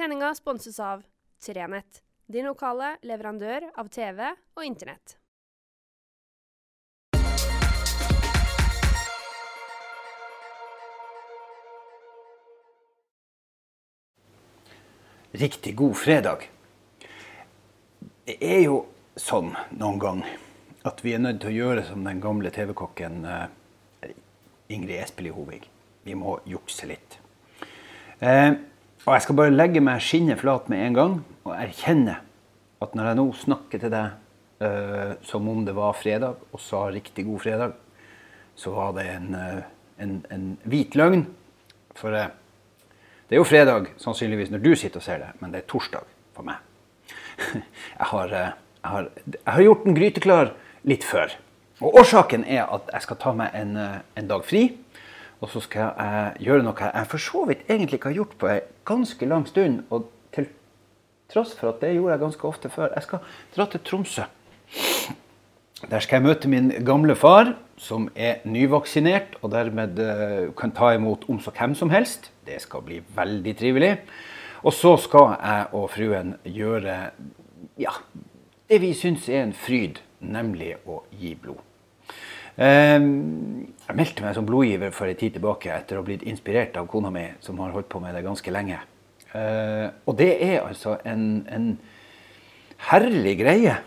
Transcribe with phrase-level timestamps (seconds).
[0.00, 1.02] Sendinga sponses av
[1.44, 5.12] Trenett, din lokale leverandør av TV og Internett.
[15.36, 16.48] Riktig god fredag.
[18.24, 18.80] Det er jo
[19.20, 20.24] sånn noen gang
[20.80, 24.16] at vi er nødt til å gjøre som den gamle TV-kokken eh,
[24.72, 25.68] Ingrid Espelid Hovig.
[26.08, 27.20] Vi må jukse litt.
[28.24, 28.54] Eh,
[29.06, 31.14] og jeg skal bare legge meg skinnet flat med en gang
[31.46, 32.18] og erkjenne
[32.80, 34.16] at når jeg nå snakker til deg
[34.64, 37.74] uh, som om det var fredag, og sa riktig god fredag,
[38.56, 39.60] så var det en, uh,
[40.00, 41.26] en, en hvit løgn.
[41.96, 42.28] For uh,
[43.28, 46.08] det er jo fredag sannsynligvis når du sitter og ser det, men det er torsdag
[46.36, 46.60] for meg.
[48.00, 50.50] Jeg har, jeg har, jeg har gjort den gryteklar
[50.88, 51.32] litt før.
[51.84, 53.74] Og årsaken er at jeg skal ta meg en,
[54.16, 54.62] en dag fri.
[55.40, 58.48] Og så skal jeg gjøre noe jeg for så vidt egentlig ikke har gjort på
[58.50, 59.80] en ganske lang stund.
[59.90, 60.50] Og til
[61.32, 62.92] tross for at det gjorde jeg ganske ofte før.
[62.94, 63.24] Jeg skal
[63.56, 64.26] dra til Tromsø.
[65.88, 70.90] Der skal jeg møte min gamle far, som er nyvaksinert og dermed eh, kan ta
[70.92, 72.28] imot om så hvem som helst.
[72.44, 73.94] Det skal bli veldig trivelig.
[74.60, 76.98] Og så skal jeg og fruen gjøre
[77.80, 77.96] ja,
[78.68, 81.69] det vi syns er en fryd, nemlig å gi blod.
[82.60, 86.76] Ehm, jeg meldte meg som blodgiver for en tid tilbake etter å ha blitt inspirert
[86.76, 88.82] av kona mi, som har holdt på med det ganske lenge.
[89.32, 91.70] Ehm, og det er altså en, en
[92.90, 93.78] herlig greie.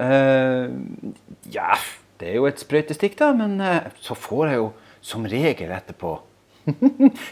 [0.00, 1.12] Ehm,
[1.52, 1.76] ja,
[2.20, 4.72] det er jo et sprøytestikk, da, men eh, så får jeg jo
[5.04, 6.16] som regel etterpå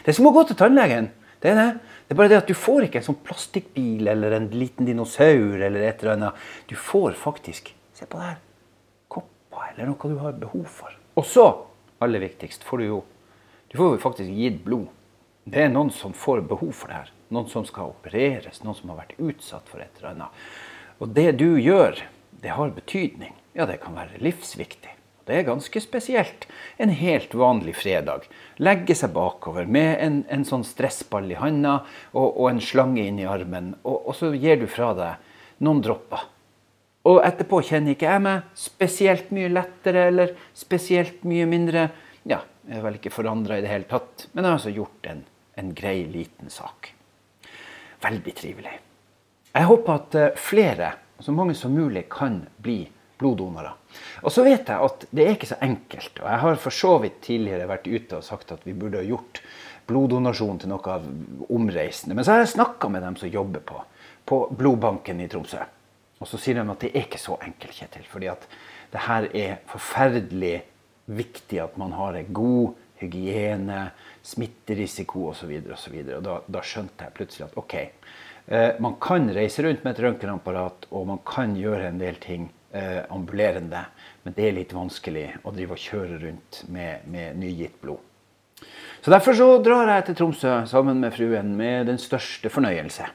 [0.03, 1.09] Det er som å gå til tannlegen.
[1.41, 1.69] Det er det.
[2.05, 5.57] Det er bare det at du får ikke en sånn plastikkbil eller en liten dinosaur
[5.57, 6.43] eller et eller annet.
[6.69, 8.52] Du får faktisk Se på det her.
[9.53, 10.93] Kopper eller noe du har behov for.
[11.15, 11.45] Og så,
[11.99, 13.03] aller viktigst, får du jo
[13.71, 14.87] Du får jo faktisk gitt blod.
[15.45, 17.11] Det er noen som får behov for det her.
[17.33, 18.61] Noen som skal opereres.
[18.61, 20.43] Noen som har vært utsatt for et eller annet.
[21.01, 21.97] Og det du gjør,
[22.29, 23.33] det har betydning.
[23.57, 24.93] Ja, det kan være livsviktig.
[25.25, 26.45] Det er ganske spesielt.
[26.77, 28.27] En helt vanlig fredag.
[28.61, 31.79] Legge seg bakover med en, en sånn stressball i handa
[32.11, 36.27] og, og, en slange inni armen, og, og, så gir du fra deg noen dropper.
[37.09, 41.89] Og etterpå kjenner ikke jeg meg spesielt mye lettere eller spesielt mye mindre.
[42.29, 45.09] Ja, jeg er vel ikke forandra i det hele tatt, men jeg har altså gjort
[45.11, 45.23] en,
[45.59, 46.93] en grei, liten sak.
[48.03, 48.77] Veldig trivelig.
[49.53, 52.79] Jeg håper at eh, flere, så mange som mulig, kan bli
[53.19, 53.75] bloddonorer.
[54.23, 56.23] Og så vet jeg at det er ikke så enkelt.
[56.23, 59.05] Og jeg har for så vidt tidligere vært ute og sagt at vi burde ha
[59.05, 59.43] gjort
[59.91, 61.05] bloddonasjon til noe av
[61.51, 62.15] omreisende.
[62.15, 63.83] Men så har jeg snakka med dem som jobber på,
[64.25, 65.63] på blodbanken i Tromsø.
[66.23, 68.05] Og så sier de at det er ikke så enkelt, Kjetil.
[68.07, 68.47] fordi at
[68.93, 70.61] det her er forferdelig
[71.11, 73.89] viktig at man har en god hygiene,
[74.23, 75.51] smitterisiko osv.
[75.67, 77.75] Og, så videre, og, så og da, da skjønte jeg plutselig at OK,
[78.47, 82.47] eh, man kan reise rundt med et røntgenapparat, og man kan gjøre en del ting
[82.71, 83.83] eh, ambulerende.
[84.23, 87.99] Men det er litt vanskelig å drive og kjøre rundt med, med nygitt blod.
[89.03, 93.09] Så Derfor så drar jeg til Tromsø sammen med fruen med den største fornøyelse.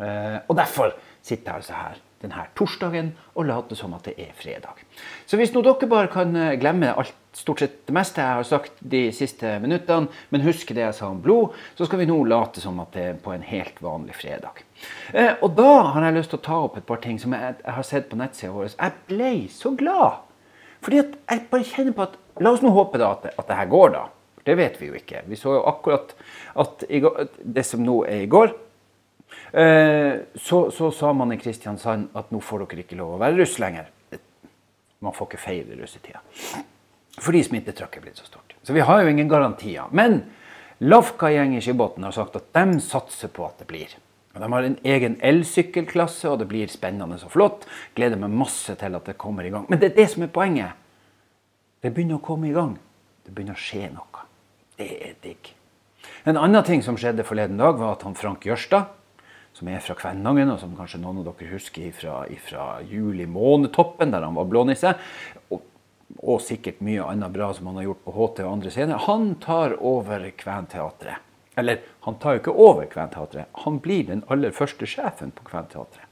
[0.00, 4.32] Eh, og derfor sitter jeg altså her denne torsdagen og late som at det er
[4.38, 4.80] fredag.
[5.28, 8.46] Så hvis nå dere bare kan eh, glemme alt, stort sett det meste jeg har
[8.48, 12.16] sagt de siste minuttene, men huske det jeg sa om blod, så skal vi nå
[12.24, 14.62] late som at det er på en helt vanlig fredag.
[15.12, 17.58] Eh, og da har jeg lyst til å ta opp et par ting som jeg,
[17.60, 18.72] har sett på nettsida vår.
[18.72, 20.22] Jeg ble så glad!
[20.86, 23.56] Fordi at jeg bare kjenner på at La oss nå håpe da at, at det
[23.56, 24.02] her går, da.
[24.46, 25.22] Det vet vi jo ikke.
[25.26, 26.12] Vi så jo akkurat
[26.60, 28.52] at det som nå er i går,
[29.52, 33.56] så, så, sa man i Kristiansand at nå får dere ikke lov å være russ
[33.62, 33.88] lenger.
[35.04, 36.20] Man får ikke feire russetida.
[37.22, 38.56] Fordi smittetrykket er blitt så stort.
[38.66, 39.88] Så vi har jo ingen garantier.
[39.96, 40.20] Men
[40.78, 43.94] Lafka-gjeng i Skibotn har sagt at de satser på at det blir.
[44.36, 47.64] De har en egen elsykkelklasse, og det blir spennende og flott.
[47.96, 49.64] Gleder meg masse til at det kommer i gang.
[49.70, 50.76] Men det er det som er poenget.
[51.80, 52.74] Det begynner å komme i gang.
[53.24, 54.26] Det begynner å skje noe.
[54.76, 55.54] Det er digg.
[56.28, 58.92] En annen ting som skjedde forleden dag, var at han Frank Jørstad
[59.56, 64.26] som er fra Kvænangen, og som kanskje noen av dere husker fra juli månetoppen, der
[64.26, 64.92] han var blånisse.
[65.48, 65.62] Og,
[66.18, 69.04] og, sikkert mye annet bra som han har gjort på HT og andre scener.
[69.08, 71.22] Han tar over Kventeatret.
[71.56, 76.04] Eller, han tar jo ikke over Kventeatret, han blir den aller første sjefen på Kventeatret.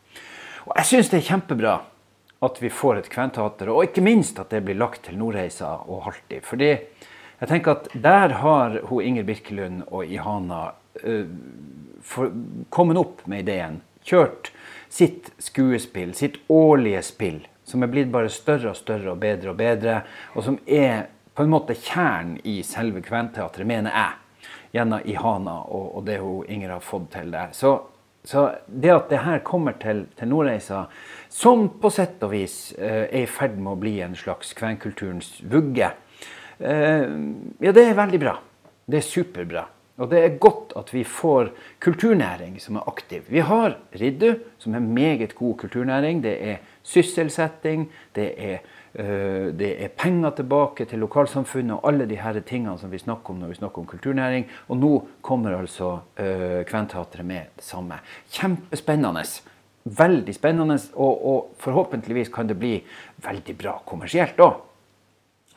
[0.65, 1.75] Og jeg syns det er kjempebra
[2.45, 6.05] at vi får et kventeater, og ikke minst at det blir lagt til Nordreisa og
[6.09, 6.41] Halti.
[6.45, 10.63] Fordi jeg tenker at der har hun Inger Birkelund og Ihana
[11.05, 11.29] uh,
[12.05, 12.33] for,
[12.71, 14.53] kommet opp med ideen, kjørt
[14.93, 19.59] sitt skuespill, sitt årlige spill, som er blitt bare større og større og bedre og
[19.59, 20.03] bedre,
[20.37, 25.89] og som er på en måte kjernen i selve Kventeatret, mener jeg, gjennom Ihana og,
[25.99, 27.51] og det hun Inger har fått til der.
[27.57, 27.81] Så
[28.25, 30.87] Så det at det her kommer til, til Nordreisa,
[31.29, 35.43] som på sett og vis eh, er i ferd med å bli en slags kvenkulturens
[35.45, 35.91] vugge,
[36.57, 37.05] eh,
[37.61, 38.33] ja, det er veldig bra.
[38.89, 39.67] Det er superbra.
[40.03, 41.53] Og det er godt at vi får
[41.83, 43.23] kulturnæring som er aktiv.
[43.31, 46.23] Vi har Riddu, som er meget god kulturnæring.
[46.23, 48.59] Det er sysselsetting, det er,
[48.95, 53.31] øh, det er penger tilbake til lokalsamfunnet og alle de her tingene som vi snakker
[53.31, 54.51] om når vi snakker om kulturnæring.
[54.69, 54.93] Og nå
[55.23, 57.95] kommer altså øh, Kventeatret med det samme.
[58.33, 59.23] Kjempespennende.
[59.85, 62.79] Veldig spennende, og, og forhåpentligvis kan det bli
[63.23, 64.74] veldig bra kommersielt òg.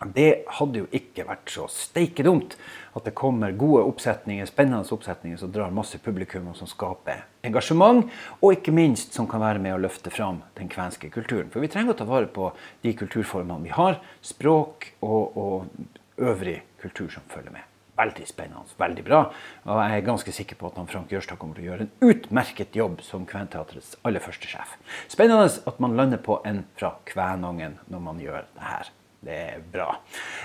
[0.06, 2.54] Det hadde jo ikke vært så steike dumt
[2.94, 8.06] at det kommer gode oppsetninger, spennende oppsetninger som drar masse publikum, og som skaper engasjement,
[8.38, 11.50] og ikke minst som kan være med å løfte fram den kvenske kulturen.
[11.54, 12.52] For vi trenger å ta vare på
[12.86, 17.66] de kulturformene vi har, språk og, og øvrig kultur som følger med.
[17.98, 19.24] Veldig spennende, veldig bra.
[19.66, 22.12] Og jeg er ganske sikker på at han Frank Jørstad kommer til å gjøre en
[22.12, 24.78] utmerket jobb som Kventeatrets aller første sjef.
[25.10, 28.94] Spennende at man lander på en fra Kvænangen når man gjør det her.
[29.20, 29.90] Det er bra.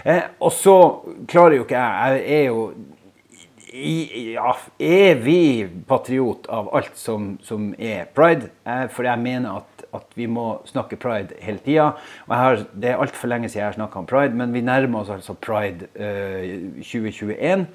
[0.04, 0.76] Eh, og så
[1.28, 2.62] klarer jo ikke jeg Jeg er jo
[3.72, 8.50] i, ja, evig patriot av alt som, som er pride.
[8.68, 11.92] Eh, for jeg mener at, at, vi må snakke pride hele tida.
[12.72, 15.34] det er altfor lenge siden jeg har snakka om pride, men vi nærmer oss altså
[15.34, 17.66] pride eh, 2021.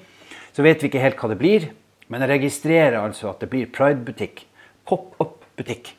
[0.54, 1.70] Så vet vi ikke helt hva det blir.
[2.08, 4.46] Men jeg registrerer altså at det blir pridebutikk.
[4.88, 5.92] Pop-up-butikk.
[5.92, 5.97] Eh,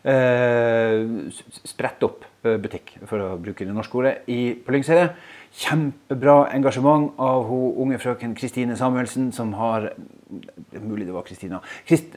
[0.00, 5.12] sprett opp Eh, butikk, for å bruke det norske ordet, i, på Lyngseidet.
[5.60, 9.90] Kjempebra engasjement av hun unge frøken Kristine Samuelsen, som har
[10.30, 11.58] det er mulig det var Kristina.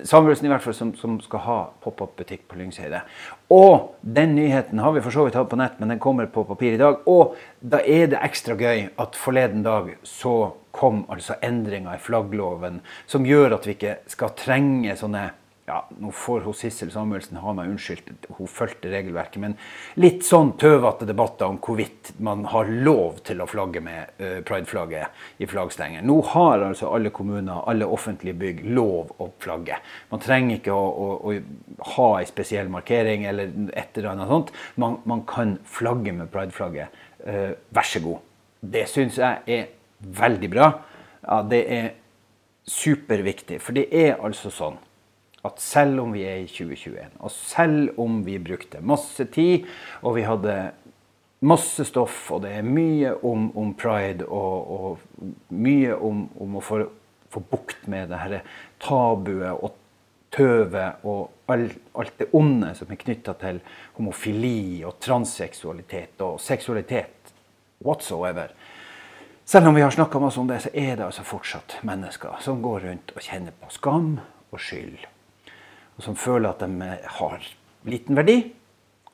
[0.05, 3.01] Samuelsen i hvert fall, som, som skal ha pop-up-butikk på Lyngseidet.
[3.51, 6.45] Og den nyheten har vi for så vidt hatt på nett, men den kommer på
[6.47, 7.01] papir i dag.
[7.09, 12.79] Og da er det ekstra gøy at forleden dag så kom altså endringer i flaggloven
[13.09, 15.31] som gjør at vi ikke skal trenge sånne
[15.65, 19.53] ja, nå får hun Sissel Samuelsen ha meg unnskyldt, hun fulgte regelverket, men
[19.95, 25.39] litt sånn tøvete debatter om hvorvidt man har lov til å flagge med uh, prideflagget
[25.39, 26.03] i flaggstenger.
[26.03, 29.79] Nå har altså alle kommuner, alle offentlige bygg, lov å flagge.
[30.11, 34.55] Man trenger ikke å, å, å ha ei spesiell markering eller et eller annet sånt.
[34.75, 37.03] Man, man kan flagge med prideflagget.
[37.23, 38.31] Uh, vær så god.
[38.59, 39.69] Det syns jeg er
[40.03, 40.73] veldig bra.
[41.23, 41.93] Ja, det er
[42.67, 44.75] superviktig, for det er altså sånn
[45.43, 49.67] at selv om vi er i 2021, og selv om vi brukte masse tid,
[50.01, 50.55] og vi hadde
[51.43, 56.63] masse stoff, og det er mye om, om pride og, og, mye om, om å
[56.63, 56.83] få,
[57.33, 58.37] få, bukt med det her
[58.83, 59.75] tabuet og
[60.33, 63.59] tøvet og alt, alt det onde som er knytta til
[63.97, 67.33] homofili og transseksualitet og seksualitet
[67.83, 68.55] whatsoever.
[69.45, 72.63] Selv om vi har snakka masse om det, så er det altså fortsatt mennesker som
[72.63, 74.15] går rundt og kjenner på skam
[74.53, 75.03] og skyld
[75.97, 77.45] og som føler at de har
[77.89, 78.37] liten verdi.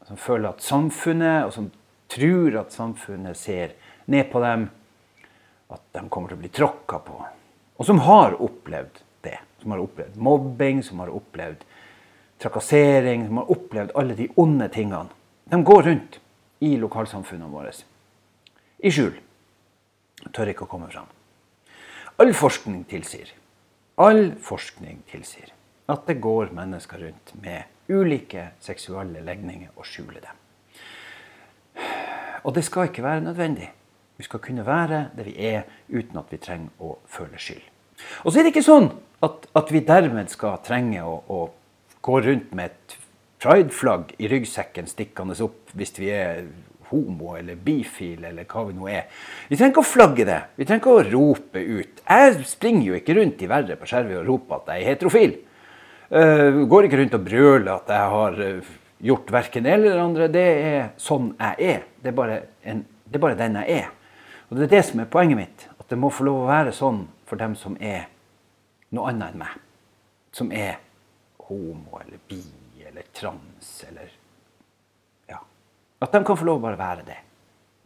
[0.08, 1.68] Som føler at samfunnet, og som
[2.10, 3.76] tror at samfunnet ser
[4.10, 4.70] ned på dem.
[5.70, 7.20] At de kommer til å bli tråkka på.
[7.80, 9.38] Og som har opplevd det.
[9.62, 11.68] Som har opplevd mobbing, som har opplevd
[12.40, 15.12] trakassering, som har opplevd alle de onde tingene.
[15.50, 16.20] De går rundt
[16.64, 17.74] i lokalsamfunnene våre
[18.80, 19.16] i skjul.
[20.36, 21.08] Tør ikke å komme fram.
[22.20, 23.32] All forskning tilsier
[24.00, 25.54] All forskning tilsier
[25.90, 30.38] at det går mennesker rundt med ulike seksuelle legninger og skjuler dem.
[32.46, 33.72] Og det skal ikke være nødvendig.
[34.18, 37.64] Vi skal kunne være det vi er, uten at vi trenger å føle skyld.
[38.24, 38.90] Og så er det ikke sånn
[39.26, 41.40] at, at vi dermed skal trenge å, å
[42.06, 42.98] gå rundt med et
[43.40, 46.44] prideflagg i ryggsekken stikkende opp hvis vi er
[46.90, 49.08] homo eller bifil eller hva vi nå er.
[49.48, 50.40] Vi trenger ikke å flagge det.
[50.58, 52.02] Vi trenger ikke å rope ut.
[52.04, 55.36] Jeg springer jo ikke rundt i verre på skjervet og roper at jeg er heterofil.
[56.10, 60.28] Uh, går ikke rundt og brøler at jeg har uh, gjort verken eller andre.
[60.34, 61.84] Det er sånn jeg er.
[62.02, 63.92] Det er, en, det er bare den jeg er.
[64.50, 65.68] Og det er det som er poenget mitt.
[65.78, 68.08] At det må få lov å være sånn for dem som er
[68.98, 69.60] noe annet enn meg.
[70.34, 70.80] Som er
[71.46, 72.42] homo eller bi
[72.88, 74.10] eller trans eller
[75.30, 75.38] Ja.
[76.02, 77.20] At de kan få lov å bare være det.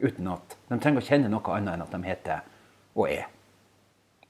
[0.03, 2.47] Uten at de trenger å kjenne noe annet enn at de heter
[2.95, 3.27] og er.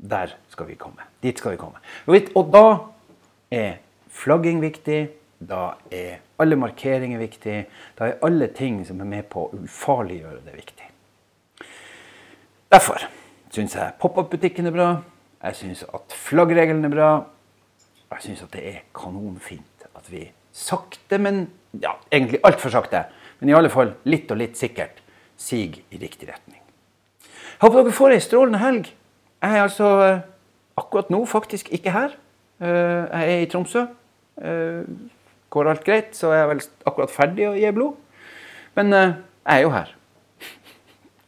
[0.02, 1.06] Der skal vi komme.
[1.22, 1.78] Dit skal vi komme.
[2.10, 2.66] Og da
[3.54, 3.83] er
[4.14, 5.02] flagging viktig.
[5.44, 7.58] Da er alle markeringer viktig.
[7.98, 10.90] Da er alle ting som er med på å ufarliggjøre det, viktig.
[12.74, 13.04] Derfor
[13.54, 14.90] syns jeg pop-up-butikken er bra.
[15.44, 17.12] Jeg syns at flaggregelen er bra.
[18.14, 21.48] Jeg syns at det er kanonfint at vi sakte, men
[21.82, 23.04] ja, egentlig altfor sakte,
[23.40, 25.02] men i alle fall litt og litt sikkert
[25.38, 26.62] sig i riktig retning.
[27.24, 28.90] Jeg håper dere får ei strålende helg.
[29.44, 29.90] Jeg er altså
[30.80, 32.16] akkurat nå faktisk ikke her.
[32.64, 33.86] Eh, jeg er i Tromsø.
[34.42, 34.86] Eh,
[35.54, 38.00] går alt greit, så er jeg vel akkurat ferdig å gi blod.
[38.78, 39.92] Men eh, jeg er jo her.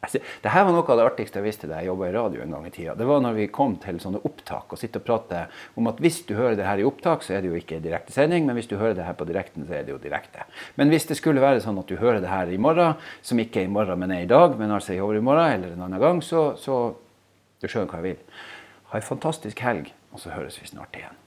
[0.43, 2.53] Det her var noe av det artigste jeg visste da jeg jobba i radio en
[2.55, 2.93] gang i tida.
[2.97, 5.45] Det var når vi kom til sånne opptak og sitte og prate
[5.77, 8.45] om at hvis du hører det her i opptak, så er det jo ikke direktesending,
[8.45, 10.45] men hvis du hører det her på direkten, så er det jo direkte.
[10.77, 13.63] Men hvis det skulle være sånn at du hører det her i morgen, som ikke
[13.63, 16.23] er i morgen, men er i dag, men altså i overmorgen eller en annen gang,
[16.25, 16.95] så, så
[17.63, 18.39] Du skjønner hva jeg vil.
[18.91, 21.24] Ha ei fantastisk helg, og så høres vi snart igjen.